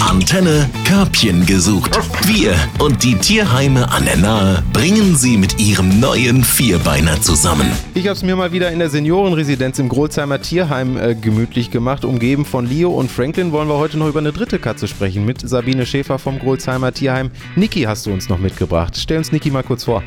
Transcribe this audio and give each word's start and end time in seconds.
Antenne 0.00 0.68
Körbchen 0.84 1.46
gesucht. 1.46 1.98
Wir 2.26 2.54
und 2.78 3.02
die 3.02 3.14
Tierheime 3.14 3.90
an 3.90 4.04
der 4.04 4.16
Nahe 4.16 4.62
bringen 4.72 5.16
sie 5.16 5.36
mit 5.36 5.58
ihrem 5.58 6.00
neuen 6.00 6.44
Vierbeiner 6.44 7.20
zusammen. 7.22 7.70
Ich 7.94 8.06
habe 8.06 8.14
es 8.14 8.22
mir 8.22 8.36
mal 8.36 8.52
wieder 8.52 8.70
in 8.70 8.78
der 8.78 8.90
Seniorenresidenz 8.90 9.78
im 9.78 9.88
Grolsheimer 9.88 10.40
Tierheim 10.40 10.96
äh, 10.98 11.14
gemütlich 11.14 11.70
gemacht. 11.70 12.04
Umgeben 12.04 12.44
von 12.44 12.66
Leo 12.66 12.90
und 12.90 13.10
Franklin 13.10 13.52
wollen 13.52 13.68
wir 13.68 13.78
heute 13.78 13.96
noch 13.98 14.08
über 14.08 14.20
eine 14.20 14.32
dritte 14.32 14.58
Katze 14.58 14.88
sprechen 14.88 15.24
mit 15.24 15.48
Sabine 15.48 15.86
Schäfer 15.86 16.18
vom 16.18 16.38
Grolsheimer 16.38 16.92
Tierheim. 16.92 17.30
Niki 17.56 17.82
hast 17.82 18.04
du 18.06 18.12
uns 18.12 18.28
noch 18.28 18.38
mitgebracht. 18.38 18.94
Stell 18.96 19.18
uns 19.18 19.32
Niki 19.32 19.50
mal 19.50 19.62
kurz 19.62 19.84
vor. 19.84 20.02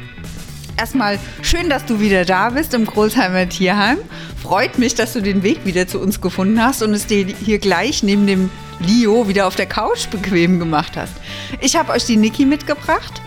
Erstmal 0.81 1.19
schön, 1.43 1.69
dass 1.69 1.85
du 1.85 1.99
wieder 1.99 2.25
da 2.25 2.49
bist 2.49 2.73
im 2.73 2.87
Grolsheimer 2.87 3.47
Tierheim. 3.47 3.99
Freut 4.41 4.79
mich, 4.79 4.95
dass 4.95 5.13
du 5.13 5.21
den 5.21 5.43
Weg 5.43 5.63
wieder 5.63 5.85
zu 5.85 5.99
uns 5.99 6.21
gefunden 6.21 6.59
hast 6.59 6.81
und 6.81 6.95
es 6.95 7.05
dir 7.05 7.23
hier 7.23 7.59
gleich 7.59 8.01
neben 8.01 8.25
dem 8.25 8.49
Leo 8.79 9.27
wieder 9.27 9.45
auf 9.45 9.55
der 9.55 9.67
Couch 9.67 10.09
bequem 10.09 10.57
gemacht 10.57 10.93
hast. 10.97 11.13
Ich 11.59 11.75
habe 11.75 11.91
euch 11.91 12.05
die 12.05 12.17
Niki 12.17 12.47
mitgebracht. 12.47 13.21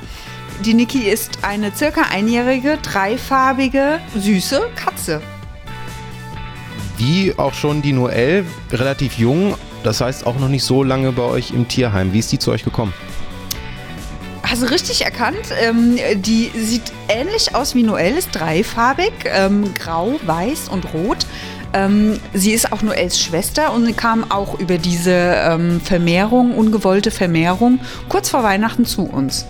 Die 0.65 0.75
Niki 0.75 1.09
ist 1.09 1.45
eine 1.45 1.71
circa 1.73 2.03
einjährige, 2.11 2.77
dreifarbige, 2.83 4.01
süße 4.19 4.61
Katze. 4.75 5.23
Wie 6.99 7.39
auch 7.39 7.55
schon 7.55 7.83
die 7.83 7.93
Noelle, 7.93 8.45
relativ 8.73 9.17
jung, 9.17 9.55
das 9.85 10.01
heißt 10.01 10.27
auch 10.27 10.41
noch 10.41 10.49
nicht 10.49 10.65
so 10.65 10.83
lange 10.83 11.13
bei 11.13 11.23
euch 11.23 11.53
im 11.53 11.69
Tierheim. 11.69 12.13
Wie 12.13 12.19
ist 12.19 12.33
die 12.33 12.41
zu 12.41 12.51
euch 12.51 12.65
gekommen? 12.65 12.93
Du 14.61 14.71
richtig 14.71 15.05
erkannt? 15.05 15.51
Ähm, 15.61 15.99
die 16.17 16.51
sieht 16.57 16.93
ähnlich 17.09 17.57
aus 17.57 17.75
wie 17.75 17.83
Noelle, 17.83 18.19
ist 18.19 18.31
dreifarbig, 18.33 19.13
ähm, 19.25 19.75
grau, 19.75 20.15
weiß 20.25 20.69
und 20.69 20.95
rot. 20.95 21.27
Ähm, 21.73 22.21
sie 22.33 22.53
ist 22.53 22.73
auch 22.73 22.81
Noels 22.81 23.19
Schwester 23.21 23.73
und 23.73 23.97
kam 23.97 24.31
auch 24.31 24.59
über 24.61 24.79
diese 24.79 25.11
ähm, 25.13 25.81
Vermehrung, 25.81 26.55
ungewollte 26.55 27.11
Vermehrung, 27.11 27.81
kurz 28.09 28.31
vor 28.31 28.45
Weihnachten 28.45 28.87
zu 28.87 29.03
uns. 29.03 29.45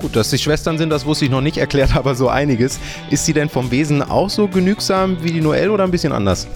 Gut, 0.00 0.14
dass 0.14 0.28
sie 0.28 0.38
Schwestern 0.38 0.76
sind, 0.76 0.90
das 0.90 1.06
wusste 1.06 1.24
ich 1.24 1.30
noch 1.30 1.40
nicht, 1.40 1.56
erklärt 1.56 1.96
aber 1.96 2.14
so 2.14 2.28
einiges. 2.28 2.78
Ist 3.10 3.24
sie 3.24 3.32
denn 3.32 3.48
vom 3.48 3.70
Wesen 3.70 4.02
auch 4.02 4.28
so 4.28 4.48
genügsam 4.48 5.22
wie 5.22 5.32
die 5.32 5.40
Noelle 5.40 5.72
oder 5.72 5.84
ein 5.84 5.90
bisschen 5.90 6.12
anders? 6.12 6.46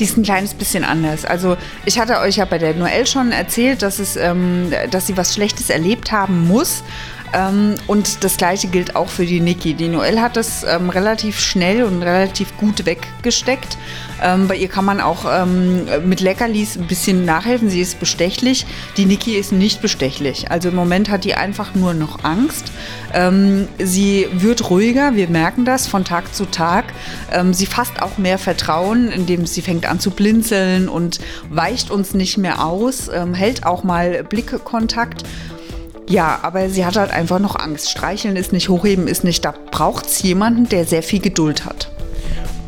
Die 0.00 0.04
ist 0.04 0.16
ein 0.16 0.22
kleines 0.22 0.54
bisschen 0.54 0.84
anders. 0.84 1.24
Also 1.24 1.56
ich 1.84 1.98
hatte 1.98 2.18
euch 2.20 2.36
ja 2.36 2.44
bei 2.46 2.58
der 2.58 2.74
Noelle 2.74 3.06
schon 3.06 3.32
erzählt, 3.32 3.82
dass, 3.82 3.98
es, 3.98 4.16
ähm, 4.16 4.72
dass 4.90 5.06
sie 5.06 5.16
was 5.16 5.34
Schlechtes 5.34 5.68
erlebt 5.70 6.12
haben 6.12 6.48
muss. 6.48 6.82
Ähm, 7.32 7.74
und 7.86 8.24
das 8.24 8.36
gleiche 8.36 8.68
gilt 8.68 8.96
auch 8.96 9.08
für 9.08 9.26
die 9.26 9.40
Niki. 9.40 9.74
Die 9.74 9.88
Noelle 9.88 10.22
hat 10.22 10.36
das 10.36 10.64
ähm, 10.64 10.90
relativ 10.90 11.40
schnell 11.40 11.82
und 11.82 12.02
relativ 12.02 12.56
gut 12.56 12.86
weggesteckt. 12.86 13.76
Ähm, 14.22 14.48
bei 14.48 14.56
ihr 14.56 14.68
kann 14.68 14.84
man 14.84 15.00
auch 15.00 15.24
ähm, 15.30 15.86
mit 16.06 16.20
Leckerlis 16.20 16.76
ein 16.76 16.86
bisschen 16.86 17.24
nachhelfen. 17.24 17.70
Sie 17.70 17.80
ist 17.80 18.00
bestechlich. 18.00 18.66
Die 18.96 19.04
Niki 19.04 19.36
ist 19.36 19.52
nicht 19.52 19.82
bestechlich. 19.82 20.50
Also 20.50 20.70
im 20.70 20.74
Moment 20.74 21.08
hat 21.10 21.24
die 21.24 21.34
einfach 21.34 21.74
nur 21.74 21.94
noch 21.94 22.24
Angst. 22.24 22.72
Ähm, 23.12 23.68
sie 23.78 24.26
wird 24.32 24.70
ruhiger, 24.70 25.14
wir 25.14 25.28
merken 25.28 25.64
das 25.64 25.86
von 25.86 26.04
Tag 26.04 26.34
zu 26.34 26.46
Tag. 26.46 26.86
Ähm, 27.32 27.54
sie 27.54 27.66
fasst 27.66 28.02
auch 28.02 28.18
mehr 28.18 28.38
Vertrauen, 28.38 29.10
indem 29.10 29.46
sie 29.46 29.62
fängt 29.62 29.86
an 29.86 30.00
zu 30.00 30.10
blinzeln 30.10 30.88
und 30.88 31.20
weicht 31.50 31.90
uns 31.90 32.14
nicht 32.14 32.38
mehr 32.38 32.64
aus, 32.64 33.10
hält 33.32 33.64
auch 33.64 33.84
mal 33.84 34.24
Blickkontakt. 34.24 35.24
Ja, 36.08 36.38
aber 36.42 36.70
sie 36.70 36.86
hat 36.86 36.96
halt 36.96 37.10
einfach 37.10 37.38
noch 37.38 37.56
Angst. 37.56 37.90
Streicheln 37.90 38.36
ist 38.36 38.52
nicht, 38.52 38.70
hochheben 38.70 39.06
ist 39.08 39.24
nicht. 39.24 39.44
Da 39.44 39.52
braucht 39.70 40.06
es 40.06 40.22
jemanden, 40.22 40.68
der 40.68 40.86
sehr 40.86 41.02
viel 41.02 41.20
Geduld 41.20 41.66
hat. 41.66 41.90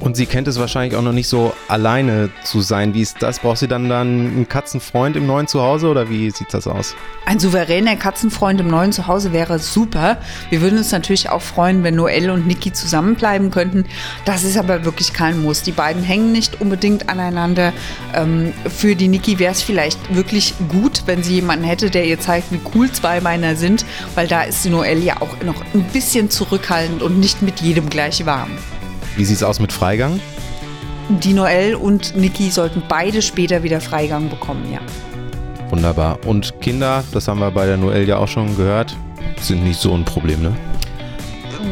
Und 0.00 0.16
sie 0.16 0.24
kennt 0.24 0.48
es 0.48 0.58
wahrscheinlich 0.58 0.96
auch 0.96 1.02
noch 1.02 1.12
nicht 1.12 1.28
so 1.28 1.52
alleine 1.68 2.30
zu 2.42 2.62
sein. 2.62 2.94
Wie 2.94 3.02
ist 3.02 3.20
das? 3.20 3.38
Braucht 3.38 3.58
sie 3.58 3.68
dann 3.68 3.90
dann 3.90 4.08
einen 4.08 4.48
Katzenfreund 4.48 5.14
im 5.14 5.26
neuen 5.26 5.46
Zuhause 5.46 5.88
oder 5.88 6.08
wie 6.08 6.30
sieht 6.30 6.54
das 6.54 6.66
aus? 6.66 6.94
Ein 7.26 7.38
souveräner 7.38 7.96
Katzenfreund 7.96 8.60
im 8.60 8.68
neuen 8.68 8.92
Zuhause 8.92 9.34
wäre 9.34 9.58
super. 9.58 10.16
Wir 10.48 10.62
würden 10.62 10.78
uns 10.78 10.90
natürlich 10.90 11.28
auch 11.28 11.42
freuen, 11.42 11.84
wenn 11.84 11.96
Noelle 11.96 12.32
und 12.32 12.46
Niki 12.46 12.72
zusammenbleiben 12.72 13.50
könnten. 13.50 13.84
Das 14.24 14.42
ist 14.42 14.56
aber 14.56 14.86
wirklich 14.86 15.12
kein 15.12 15.42
Muss. 15.42 15.62
Die 15.62 15.72
beiden 15.72 16.02
hängen 16.02 16.32
nicht 16.32 16.62
unbedingt 16.62 17.10
aneinander. 17.10 17.74
Ähm, 18.14 18.54
für 18.74 18.96
die 18.96 19.08
Niki 19.08 19.38
wäre 19.38 19.52
es 19.52 19.60
vielleicht 19.60 20.14
wirklich 20.14 20.54
gut, 20.70 21.02
wenn 21.04 21.22
sie 21.22 21.34
jemanden 21.34 21.66
hätte, 21.66 21.90
der 21.90 22.06
ihr 22.06 22.18
zeigt, 22.18 22.52
wie 22.52 22.60
cool 22.74 22.90
zwei 22.90 23.20
Beiner 23.20 23.54
sind, 23.54 23.84
weil 24.14 24.26
da 24.26 24.42
ist 24.42 24.64
Noelle 24.64 25.00
ja 25.00 25.20
auch 25.20 25.42
noch 25.44 25.62
ein 25.74 25.84
bisschen 25.92 26.30
zurückhaltend 26.30 27.02
und 27.02 27.20
nicht 27.20 27.42
mit 27.42 27.60
jedem 27.60 27.90
gleich 27.90 28.24
warm. 28.24 28.50
Wie 29.16 29.24
sieht 29.24 29.36
es 29.36 29.42
aus 29.42 29.60
mit 29.60 29.72
Freigang? 29.72 30.20
Die 31.08 31.32
Noelle 31.32 31.76
und 31.76 32.16
Niki 32.16 32.50
sollten 32.50 32.82
beide 32.88 33.20
später 33.20 33.62
wieder 33.62 33.80
Freigang 33.80 34.30
bekommen, 34.30 34.72
ja. 34.72 34.80
Wunderbar. 35.70 36.18
Und 36.24 36.60
Kinder, 36.60 37.04
das 37.12 37.28
haben 37.28 37.40
wir 37.40 37.50
bei 37.50 37.66
der 37.66 37.76
Noelle 37.76 38.04
ja 38.04 38.18
auch 38.18 38.28
schon 38.28 38.56
gehört, 38.56 38.96
sind 39.40 39.64
nicht 39.64 39.80
so 39.80 39.94
ein 39.94 40.04
Problem, 40.04 40.42
ne? 40.42 40.52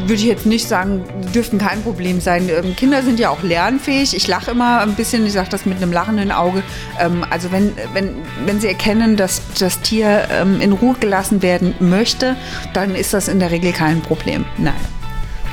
Würde 0.01 0.15
ich 0.15 0.25
jetzt 0.25 0.45
nicht 0.45 0.67
sagen, 0.67 1.03
dürften 1.33 1.57
kein 1.57 1.81
Problem 1.81 2.19
sein. 2.21 2.49
Ähm, 2.49 2.75
Kinder 2.75 3.01
sind 3.01 3.19
ja 3.19 3.29
auch 3.29 3.41
lernfähig. 3.41 4.15
Ich 4.15 4.27
lache 4.27 4.51
immer 4.51 4.81
ein 4.81 4.93
bisschen, 4.95 5.25
ich 5.25 5.33
sage 5.33 5.49
das 5.49 5.65
mit 5.65 5.77
einem 5.77 5.91
lachenden 5.91 6.31
Auge. 6.31 6.63
Ähm, 6.99 7.25
also 7.29 7.51
wenn, 7.51 7.73
wenn, 7.93 8.15
wenn 8.45 8.59
sie 8.59 8.67
erkennen, 8.67 9.17
dass 9.17 9.41
das 9.57 9.79
Tier 9.81 10.27
ähm, 10.31 10.61
in 10.61 10.73
Ruhe 10.73 10.95
gelassen 10.99 11.41
werden 11.41 11.73
möchte, 11.79 12.35
dann 12.73 12.93
ist 12.93 13.13
das 13.13 13.27
in 13.27 13.39
der 13.39 13.51
Regel 13.51 13.71
kein 13.71 14.01
Problem. 14.01 14.45
Nein. 14.57 14.75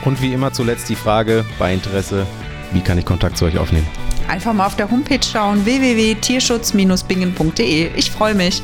Und 0.06 0.22
wie 0.22 0.32
immer 0.32 0.52
zuletzt 0.52 0.88
die 0.88 0.94
Frage 0.94 1.44
bei 1.58 1.74
Interesse, 1.74 2.26
wie 2.72 2.80
kann 2.80 2.96
ich 2.96 3.04
Kontakt 3.04 3.36
zu 3.36 3.44
euch 3.44 3.58
aufnehmen? 3.58 3.86
Einfach 4.28 4.52
mal 4.52 4.66
auf 4.66 4.76
der 4.76 4.88
Homepage 4.90 5.20
schauen, 5.20 5.64
www.tierschutz-bingen.de. 5.66 7.90
Ich 7.96 8.10
freue 8.10 8.34
mich. 8.34 8.62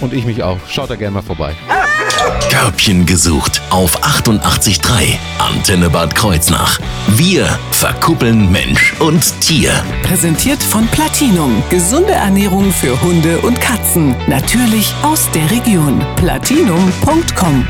Und 0.00 0.12
ich 0.12 0.24
mich 0.24 0.42
auch. 0.42 0.58
Schaut 0.68 0.90
da 0.90 0.96
gerne 0.96 1.14
mal 1.14 1.22
vorbei. 1.22 1.54
Körbchen 2.50 3.06
gesucht 3.06 3.62
auf 3.70 4.02
88.3 4.02 5.16
Antenne 5.38 5.88
Bad 5.88 6.14
Kreuznach. 6.14 6.78
Wir 7.08 7.46
verkuppeln 7.70 8.50
Mensch 8.50 8.94
und 9.00 9.40
Tier. 9.40 9.72
Präsentiert 10.02 10.62
von 10.62 10.86
Platinum. 10.88 11.62
Gesunde 11.70 12.12
Ernährung 12.12 12.70
für 12.72 13.00
Hunde 13.00 13.38
und 13.38 13.58
Katzen. 13.60 14.14
Natürlich 14.26 14.92
aus 15.02 15.30
der 15.32 15.50
Region. 15.50 16.04
Platinum.com 16.16 17.66